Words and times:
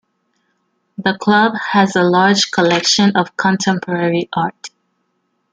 The 0.97 1.15
Club 1.19 1.53
has 1.73 1.95
a 1.95 2.01
large 2.01 2.49
collection 2.49 3.15
of 3.15 3.37
contemporary 3.37 4.29
art. 4.33 4.71